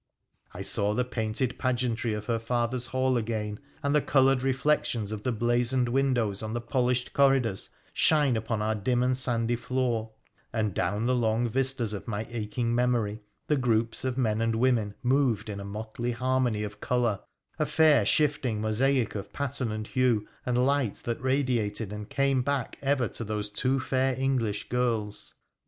I 0.51 0.63
saw 0.63 0.95
the 0.95 1.05
painted 1.05 1.59
pageantry 1.59 2.15
of 2.15 2.25
her 2.25 2.39
father's 2.39 2.87
hall 2.87 3.17
again 3.17 3.59
and 3.83 3.93
the 3.93 4.01
coloured 4.01 4.41
reflections 4.41 5.11
of 5.11 5.21
the 5.21 5.31
blazoned 5.31 5.89
windows 5.89 6.41
on 6.41 6.53
the 6.53 6.59
polished 6.59 7.13
corridors 7.13 7.69
shine 7.93 8.35
upon 8.35 8.63
our 8.63 8.73
dim 8.73 9.03
and 9.03 9.15
sandy 9.15 9.55
floor, 9.55 10.13
and 10.51 10.73
down 10.73 11.05
the 11.05 11.13
long 11.13 11.47
vistas 11.47 11.93
of 11.93 12.07
my 12.07 12.25
aching 12.31 12.73
memory 12.73 13.21
the 13.45 13.57
groups 13.57 14.03
of 14.03 14.17
men 14.17 14.41
and 14.41 14.55
women 14.55 14.95
moved 15.03 15.49
in 15.49 15.59
a 15.59 15.63
motley 15.63 16.13
harmony 16.13 16.63
of 16.63 16.81
colour— 16.81 17.19
a 17.59 17.65
fair 17.67 18.03
shifting 18.03 18.59
mosaic 18.59 19.13
of 19.13 19.31
pattern 19.31 19.71
and 19.71 19.85
hue 19.85 20.27
and 20.47 20.65
light 20.65 20.95
that 21.03 21.21
radiated 21.21 21.93
and 21.93 22.09
came 22.09 22.41
back 22.41 22.75
ever 22.81 23.07
to 23.07 23.23
those 23.23 23.51
two 23.51 23.79
fair 23.79 24.19
English 24.19 24.67
girls. 24.67 25.35